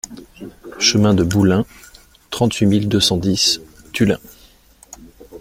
Chemin 0.79 1.13
de 1.13 1.23
Boulun, 1.23 1.63
trente-huit 2.31 2.65
mille 2.65 2.89
deux 2.89 2.99
cent 2.99 3.17
dix 3.17 3.59
Tullins 3.93 4.17